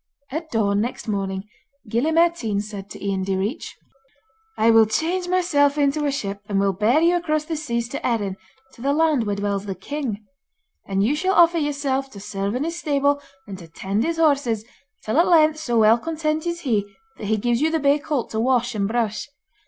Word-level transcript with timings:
At 0.31 0.49
dawn 0.49 0.81
next 0.81 1.07
morning 1.07 1.43
Gille 1.87 2.11
Mairtean 2.11 2.59
said 2.59 2.89
to 2.89 3.05
Ian 3.05 3.23
Direach: 3.23 3.75
'I 4.57 4.71
will 4.71 4.87
change 4.87 5.27
myself 5.27 5.77
into 5.77 6.05
a 6.07 6.11
ship, 6.11 6.41
and 6.49 6.59
will 6.59 6.73
bear 6.73 6.99
you 7.01 7.15
across 7.15 7.45
the 7.45 7.55
seas 7.55 7.87
to 7.89 8.03
Erin, 8.03 8.35
to 8.73 8.81
the 8.81 8.93
land 8.93 9.25
where 9.27 9.35
dwells 9.35 9.67
the 9.67 9.75
king. 9.75 10.25
And 10.87 11.03
you 11.03 11.15
shall 11.15 11.35
offer 11.35 11.59
yourself 11.59 12.09
to 12.13 12.19
serve 12.19 12.55
in 12.55 12.63
his 12.63 12.79
stable, 12.79 13.21
and 13.45 13.59
to 13.59 13.67
tend 13.67 14.03
his 14.03 14.17
horses, 14.17 14.65
till 15.03 15.19
at 15.19 15.27
length 15.27 15.59
so 15.59 15.77
well 15.77 15.99
content 15.99 16.47
is 16.47 16.61
he, 16.61 16.83
that 17.19 17.25
he 17.27 17.37
gives 17.37 17.61
you 17.61 17.69
the 17.69 17.77
bay 17.77 17.99
colt 17.99 18.31
to 18.31 18.39
wash 18.39 18.73
and 18.73 18.87
brush. 18.87 19.27